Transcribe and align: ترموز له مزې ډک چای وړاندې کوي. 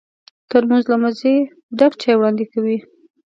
ترموز 0.49 0.83
له 0.91 0.97
مزې 1.03 1.35
ډک 1.77 1.93
چای 2.01 2.15
وړاندې 2.17 2.45
کوي. 2.51 2.77